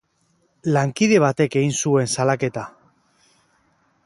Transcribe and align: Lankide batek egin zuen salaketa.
Lankide 0.77 1.19
batek 1.25 1.59
egin 1.61 1.77
zuen 1.85 2.11
salaketa. 2.15 2.65